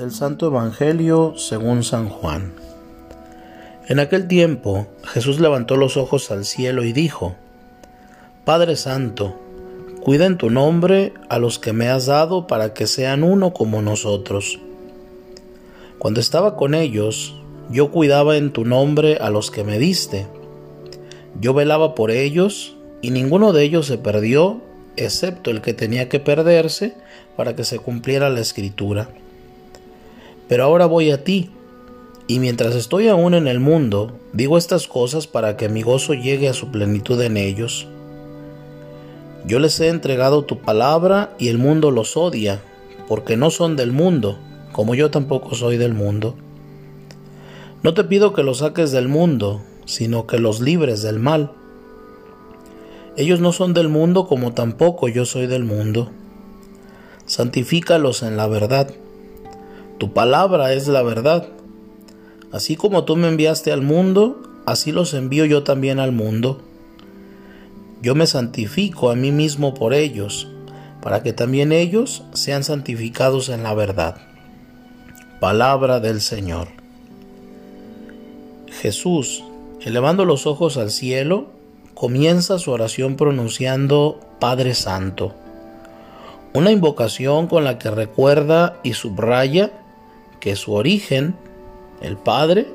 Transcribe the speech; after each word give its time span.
Del 0.00 0.12
Santo 0.12 0.46
Evangelio 0.46 1.34
según 1.36 1.84
San 1.84 2.08
Juan. 2.08 2.54
En 3.86 3.98
aquel 3.98 4.28
tiempo 4.28 4.86
Jesús 5.04 5.40
levantó 5.40 5.76
los 5.76 5.98
ojos 5.98 6.30
al 6.30 6.46
cielo 6.46 6.84
y 6.84 6.94
dijo, 6.94 7.34
Padre 8.46 8.76
Santo, 8.76 9.38
cuida 10.00 10.24
en 10.24 10.38
tu 10.38 10.48
nombre 10.48 11.12
a 11.28 11.38
los 11.38 11.58
que 11.58 11.74
me 11.74 11.88
has 11.90 12.06
dado 12.06 12.46
para 12.46 12.72
que 12.72 12.86
sean 12.86 13.22
uno 13.22 13.52
como 13.52 13.82
nosotros. 13.82 14.58
Cuando 15.98 16.20
estaba 16.20 16.56
con 16.56 16.74
ellos, 16.74 17.36
yo 17.68 17.90
cuidaba 17.90 18.38
en 18.38 18.54
tu 18.54 18.64
nombre 18.64 19.18
a 19.20 19.28
los 19.28 19.50
que 19.50 19.64
me 19.64 19.78
diste. 19.78 20.26
Yo 21.38 21.52
velaba 21.52 21.94
por 21.94 22.10
ellos 22.10 22.74
y 23.02 23.10
ninguno 23.10 23.52
de 23.52 23.64
ellos 23.64 23.84
se 23.84 23.98
perdió, 23.98 24.62
excepto 24.96 25.50
el 25.50 25.60
que 25.60 25.74
tenía 25.74 26.08
que 26.08 26.20
perderse 26.20 26.94
para 27.36 27.54
que 27.54 27.64
se 27.64 27.78
cumpliera 27.78 28.30
la 28.30 28.40
escritura. 28.40 29.10
Pero 30.50 30.64
ahora 30.64 30.86
voy 30.86 31.12
a 31.12 31.22
ti, 31.22 31.48
y 32.26 32.40
mientras 32.40 32.74
estoy 32.74 33.06
aún 33.06 33.34
en 33.34 33.46
el 33.46 33.60
mundo, 33.60 34.18
digo 34.32 34.58
estas 34.58 34.88
cosas 34.88 35.28
para 35.28 35.56
que 35.56 35.68
mi 35.68 35.82
gozo 35.82 36.12
llegue 36.12 36.48
a 36.48 36.54
su 36.54 36.72
plenitud 36.72 37.22
en 37.22 37.36
ellos. 37.36 37.86
Yo 39.46 39.60
les 39.60 39.78
he 39.78 39.86
entregado 39.86 40.44
tu 40.44 40.58
palabra 40.58 41.36
y 41.38 41.50
el 41.50 41.58
mundo 41.58 41.92
los 41.92 42.16
odia, 42.16 42.60
porque 43.06 43.36
no 43.36 43.50
son 43.50 43.76
del 43.76 43.92
mundo, 43.92 44.40
como 44.72 44.96
yo 44.96 45.12
tampoco 45.12 45.54
soy 45.54 45.76
del 45.76 45.94
mundo. 45.94 46.34
No 47.84 47.94
te 47.94 48.02
pido 48.02 48.32
que 48.32 48.42
los 48.42 48.58
saques 48.58 48.90
del 48.90 49.06
mundo, 49.06 49.62
sino 49.84 50.26
que 50.26 50.40
los 50.40 50.60
libres 50.60 51.00
del 51.02 51.20
mal. 51.20 51.52
Ellos 53.16 53.38
no 53.38 53.52
son 53.52 53.72
del 53.72 53.88
mundo 53.88 54.26
como 54.26 54.52
tampoco 54.52 55.06
yo 55.06 55.26
soy 55.26 55.46
del 55.46 55.62
mundo. 55.62 56.10
Santifícalos 57.24 58.24
en 58.24 58.36
la 58.36 58.48
verdad. 58.48 58.90
Tu 60.00 60.14
palabra 60.14 60.72
es 60.72 60.88
la 60.88 61.02
verdad. 61.02 61.46
Así 62.52 62.74
como 62.74 63.04
tú 63.04 63.16
me 63.16 63.28
enviaste 63.28 63.70
al 63.70 63.82
mundo, 63.82 64.40
así 64.64 64.92
los 64.92 65.12
envío 65.12 65.44
yo 65.44 65.62
también 65.62 65.98
al 66.00 66.10
mundo. 66.10 66.62
Yo 68.00 68.14
me 68.14 68.26
santifico 68.26 69.10
a 69.10 69.14
mí 69.14 69.30
mismo 69.30 69.74
por 69.74 69.92
ellos, 69.92 70.48
para 71.02 71.22
que 71.22 71.34
también 71.34 71.70
ellos 71.70 72.22
sean 72.32 72.64
santificados 72.64 73.50
en 73.50 73.62
la 73.62 73.74
verdad. 73.74 74.16
Palabra 75.38 76.00
del 76.00 76.22
Señor. 76.22 76.68
Jesús, 78.80 79.44
elevando 79.82 80.24
los 80.24 80.46
ojos 80.46 80.78
al 80.78 80.90
cielo, 80.90 81.48
comienza 81.92 82.58
su 82.58 82.70
oración 82.70 83.16
pronunciando 83.16 84.18
Padre 84.38 84.74
Santo, 84.74 85.34
una 86.54 86.70
invocación 86.70 87.48
con 87.48 87.64
la 87.64 87.76
que 87.76 87.90
recuerda 87.90 88.80
y 88.82 88.94
subraya 88.94 89.72
que 90.40 90.56
su 90.56 90.72
origen, 90.72 91.34
el 92.00 92.16
Padre, 92.16 92.66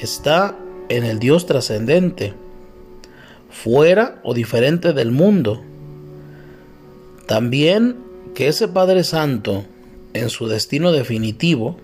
está 0.00 0.56
en 0.88 1.04
el 1.04 1.18
Dios 1.18 1.46
trascendente, 1.46 2.34
fuera 3.50 4.20
o 4.22 4.34
diferente 4.34 4.92
del 4.92 5.10
mundo. 5.10 5.62
También 7.26 7.96
que 8.34 8.48
ese 8.48 8.68
Padre 8.68 9.04
Santo, 9.04 9.64
en 10.12 10.28
su 10.30 10.48
destino 10.48 10.92
definitivo, 10.92 11.76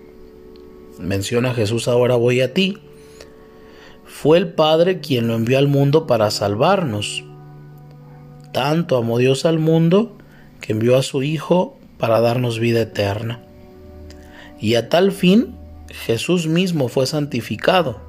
menciona 0.99 1.53
Jesús 1.53 1.87
ahora 1.87 2.15
voy 2.15 2.41
a 2.41 2.53
ti, 2.53 2.77
fue 4.05 4.37
el 4.37 4.53
Padre 4.53 4.99
quien 4.99 5.27
lo 5.27 5.35
envió 5.35 5.57
al 5.57 5.67
mundo 5.67 6.07
para 6.07 6.31
salvarnos. 6.31 7.23
Tanto 8.51 8.97
amó 8.97 9.17
Dios 9.17 9.45
al 9.45 9.59
mundo 9.59 10.17
que 10.61 10.73
envió 10.73 10.97
a 10.97 11.03
su 11.03 11.23
Hijo 11.23 11.77
para 11.97 12.19
darnos 12.19 12.59
vida 12.59 12.81
eterna. 12.81 13.48
Y 14.59 14.75
a 14.75 14.89
tal 14.89 15.11
fin 15.11 15.55
Jesús 15.89 16.47
mismo 16.47 16.87
fue 16.87 17.05
santificado, 17.05 17.99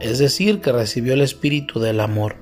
es 0.00 0.18
decir, 0.18 0.60
que 0.60 0.72
recibió 0.72 1.14
el 1.14 1.20
Espíritu 1.20 1.80
del 1.80 2.00
amor, 2.00 2.36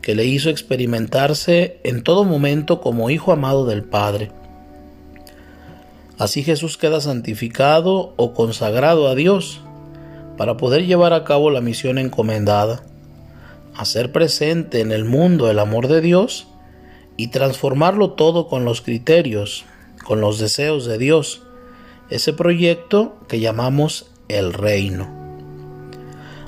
que 0.00 0.14
le 0.14 0.24
hizo 0.24 0.50
experimentarse 0.50 1.80
en 1.84 2.02
todo 2.02 2.24
momento 2.24 2.80
como 2.80 3.10
Hijo 3.10 3.32
amado 3.32 3.66
del 3.66 3.84
Padre. 3.84 4.30
Así 6.18 6.42
Jesús 6.42 6.78
queda 6.78 7.00
santificado 7.00 8.14
o 8.16 8.34
consagrado 8.34 9.08
a 9.08 9.14
Dios 9.14 9.60
para 10.36 10.56
poder 10.56 10.86
llevar 10.86 11.12
a 11.12 11.24
cabo 11.24 11.50
la 11.50 11.60
misión 11.60 11.98
encomendada, 11.98 12.82
hacer 13.76 14.12
presente 14.12 14.80
en 14.80 14.92
el 14.92 15.04
mundo 15.04 15.50
el 15.50 15.58
amor 15.58 15.88
de 15.88 16.00
Dios 16.00 16.46
y 17.16 17.28
transformarlo 17.28 18.12
todo 18.12 18.48
con 18.48 18.64
los 18.64 18.80
criterios, 18.80 19.64
con 20.04 20.20
los 20.20 20.38
deseos 20.38 20.86
de 20.86 20.98
Dios, 20.98 21.43
ese 22.10 22.32
proyecto 22.32 23.16
que 23.28 23.40
llamamos 23.40 24.10
el 24.28 24.52
reino. 24.52 25.08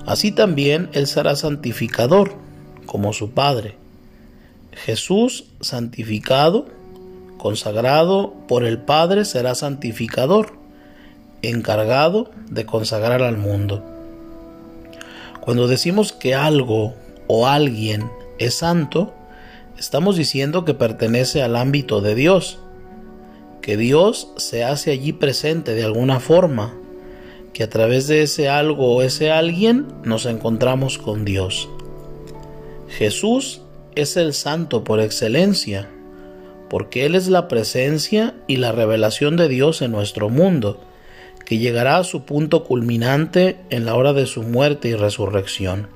Así 0.07 0.31
también 0.31 0.89
Él 0.93 1.07
será 1.07 1.35
santificador, 1.37 2.35
como 2.87 3.13
su 3.13 3.33
Padre. 3.33 3.77
Jesús 4.73 5.47
santificado, 5.61 6.67
consagrado 7.39 8.35
por 8.47 8.65
el 8.65 8.79
Padre, 8.79 9.25
será 9.25 9.55
santificador, 9.55 10.53
encargado 11.43 12.31
de 12.49 12.67
consagrar 12.67 13.23
al 13.23 13.37
mundo. 13.37 13.85
Cuando 15.41 15.67
decimos 15.67 16.13
que 16.13 16.35
algo 16.35 16.95
o 17.27 17.47
alguien 17.47 18.11
es 18.39 18.55
santo, 18.55 19.15
estamos 19.79 20.17
diciendo 20.17 20.65
que 20.65 20.75
pertenece 20.75 21.43
al 21.43 21.57
ámbito 21.57 22.01
de 22.01 22.15
Dios, 22.15 22.59
que 23.67 23.77
Dios 23.77 24.29
se 24.37 24.63
hace 24.63 24.93
allí 24.93 25.13
presente 25.13 25.75
de 25.75 25.83
alguna 25.83 26.21
forma, 26.21 26.73
que 27.53 27.65
a 27.65 27.69
través 27.69 28.07
de 28.07 28.23
ese 28.23 28.49
algo 28.49 28.95
o 28.95 29.03
ese 29.03 29.33
alguien 29.33 29.89
nos 30.05 30.25
encontramos 30.25 30.99
con 30.99 31.25
Dios. 31.25 31.69
Jesús 32.87 33.63
es 33.97 34.17
el 34.17 34.35
santo 34.35 34.85
por 34.85 35.01
excelencia, 35.01 35.89
porque 36.71 37.07
Él 37.07 37.17
es 37.17 37.27
la 37.27 37.49
presencia 37.49 38.37
y 38.47 38.59
la 38.59 38.71
revelación 38.71 39.37
de 39.37 39.49
Dios 39.49 39.83
en 39.83 39.91
nuestro 39.91 40.29
mundo, 40.29 40.81
que 41.45 41.59
llegará 41.59 41.97
a 41.97 42.05
su 42.05 42.25
punto 42.25 42.63
culminante 42.63 43.57
en 43.71 43.85
la 43.85 43.97
hora 43.97 44.13
de 44.13 44.27
su 44.27 44.45
muerte 44.45 44.91
y 44.91 44.95
resurrección. 44.95 45.89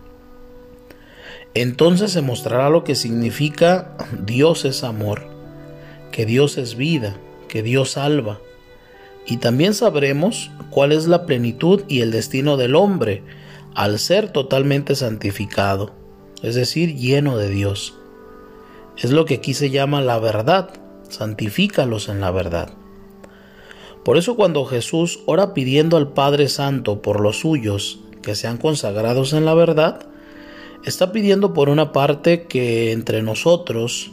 Entonces 1.54 2.10
se 2.10 2.20
mostrará 2.20 2.68
lo 2.68 2.82
que 2.82 2.96
significa 2.96 3.96
Dios 4.26 4.64
es 4.64 4.82
amor, 4.82 5.22
que 6.10 6.26
Dios 6.26 6.58
es 6.58 6.74
vida, 6.74 7.16
que 7.50 7.62
Dios 7.62 7.90
salva. 7.90 8.40
Y 9.26 9.36
también 9.38 9.74
sabremos 9.74 10.50
cuál 10.70 10.92
es 10.92 11.06
la 11.06 11.26
plenitud 11.26 11.82
y 11.88 12.00
el 12.00 12.12
destino 12.12 12.56
del 12.56 12.76
hombre 12.76 13.22
al 13.74 13.98
ser 13.98 14.30
totalmente 14.30 14.94
santificado, 14.94 15.92
es 16.42 16.54
decir, 16.54 16.96
lleno 16.96 17.36
de 17.36 17.50
Dios. 17.50 17.94
Es 18.96 19.10
lo 19.10 19.24
que 19.24 19.34
aquí 19.34 19.54
se 19.54 19.70
llama 19.70 20.00
la 20.00 20.18
verdad, 20.18 20.70
santifícalos 21.08 22.08
en 22.08 22.20
la 22.20 22.30
verdad. 22.30 22.70
Por 24.04 24.16
eso 24.16 24.36
cuando 24.36 24.64
Jesús 24.64 25.20
ora 25.26 25.52
pidiendo 25.52 25.96
al 25.96 26.12
Padre 26.12 26.48
Santo 26.48 27.02
por 27.02 27.20
los 27.20 27.40
suyos 27.40 28.00
que 28.22 28.34
sean 28.34 28.58
consagrados 28.58 29.32
en 29.32 29.44
la 29.44 29.54
verdad, 29.54 30.06
está 30.84 31.12
pidiendo 31.12 31.52
por 31.52 31.68
una 31.68 31.92
parte 31.92 32.44
que 32.44 32.92
entre 32.92 33.22
nosotros 33.22 34.12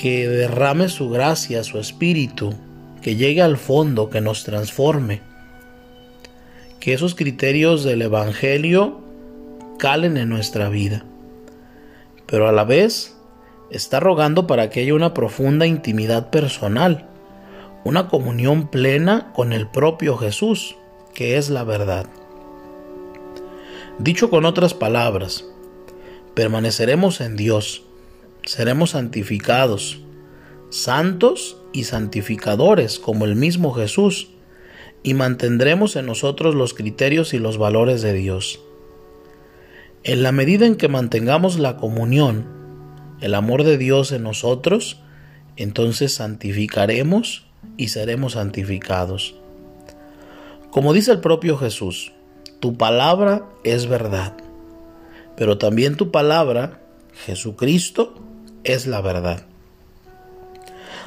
que 0.00 0.26
derrame 0.26 0.88
su 0.88 1.10
gracia, 1.10 1.62
su 1.62 1.78
espíritu, 1.78 2.54
que 3.02 3.16
llegue 3.16 3.42
al 3.42 3.58
fondo, 3.58 4.08
que 4.08 4.22
nos 4.22 4.44
transforme. 4.44 5.20
Que 6.78 6.94
esos 6.94 7.14
criterios 7.14 7.84
del 7.84 8.00
Evangelio 8.00 9.02
calen 9.78 10.16
en 10.16 10.30
nuestra 10.30 10.70
vida. 10.70 11.04
Pero 12.24 12.48
a 12.48 12.52
la 12.52 12.64
vez 12.64 13.14
está 13.70 14.00
rogando 14.00 14.46
para 14.46 14.70
que 14.70 14.80
haya 14.80 14.94
una 14.94 15.12
profunda 15.12 15.66
intimidad 15.66 16.30
personal, 16.30 17.06
una 17.84 18.08
comunión 18.08 18.68
plena 18.68 19.30
con 19.34 19.52
el 19.52 19.68
propio 19.68 20.16
Jesús, 20.16 20.76
que 21.12 21.36
es 21.36 21.50
la 21.50 21.64
verdad. 21.64 22.06
Dicho 23.98 24.30
con 24.30 24.46
otras 24.46 24.72
palabras, 24.72 25.44
permaneceremos 26.32 27.20
en 27.20 27.36
Dios 27.36 27.84
seremos 28.50 28.90
santificados, 28.90 30.00
santos 30.70 31.56
y 31.72 31.84
santificadores 31.84 32.98
como 32.98 33.24
el 33.24 33.36
mismo 33.36 33.72
Jesús, 33.72 34.30
y 35.04 35.14
mantendremos 35.14 35.94
en 35.94 36.06
nosotros 36.06 36.56
los 36.56 36.74
criterios 36.74 37.32
y 37.32 37.38
los 37.38 37.58
valores 37.58 38.02
de 38.02 38.12
Dios. 38.12 38.58
En 40.02 40.24
la 40.24 40.32
medida 40.32 40.66
en 40.66 40.74
que 40.74 40.88
mantengamos 40.88 41.60
la 41.60 41.76
comunión, 41.76 42.44
el 43.20 43.36
amor 43.36 43.62
de 43.62 43.78
Dios 43.78 44.10
en 44.10 44.24
nosotros, 44.24 45.00
entonces 45.56 46.12
santificaremos 46.12 47.46
y 47.76 47.90
seremos 47.90 48.32
santificados. 48.32 49.36
Como 50.72 50.92
dice 50.92 51.12
el 51.12 51.20
propio 51.20 51.56
Jesús, 51.56 52.10
tu 52.58 52.76
palabra 52.76 53.44
es 53.62 53.86
verdad, 53.86 54.34
pero 55.36 55.56
también 55.56 55.96
tu 55.96 56.10
palabra, 56.10 56.80
Jesucristo, 57.14 58.26
es 58.64 58.86
la 58.86 59.00
verdad. 59.00 59.46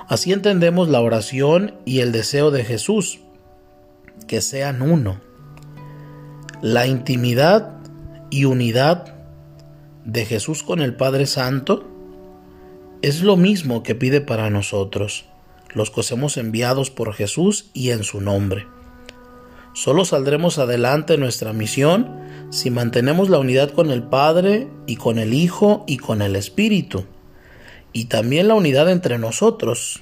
Así 0.07 0.33
entendemos 0.33 0.89
la 0.89 1.01
oración 1.01 1.75
y 1.85 1.99
el 1.99 2.11
deseo 2.11 2.51
de 2.51 2.63
Jesús, 2.63 3.21
que 4.27 4.41
sean 4.41 4.81
uno. 4.81 5.21
La 6.61 6.87
intimidad 6.87 7.71
y 8.29 8.45
unidad 8.45 9.15
de 10.05 10.25
Jesús 10.25 10.63
con 10.63 10.81
el 10.81 10.95
Padre 10.95 11.25
Santo 11.25 11.87
es 13.01 13.21
lo 13.21 13.37
mismo 13.37 13.83
que 13.83 13.95
pide 13.95 14.21
para 14.21 14.49
nosotros, 14.49 15.25
los 15.73 15.91
que 15.91 16.03
somos 16.03 16.37
enviados 16.37 16.89
por 16.89 17.13
Jesús 17.13 17.69
y 17.73 17.91
en 17.91 18.03
su 18.03 18.21
nombre. 18.21 18.67
Solo 19.73 20.05
saldremos 20.05 20.59
adelante 20.59 21.15
en 21.15 21.21
nuestra 21.21 21.51
misión 21.51 22.21
si 22.51 22.69
mantenemos 22.69 23.29
la 23.29 23.39
unidad 23.39 23.71
con 23.71 23.89
el 23.89 24.03
Padre 24.03 24.67
y 24.85 24.97
con 24.97 25.17
el 25.17 25.33
Hijo 25.33 25.83
y 25.87 25.97
con 25.97 26.21
el 26.21 26.35
Espíritu, 26.35 27.05
y 27.93 28.05
también 28.05 28.47
la 28.47 28.55
unidad 28.55 28.91
entre 28.91 29.17
nosotros, 29.17 30.01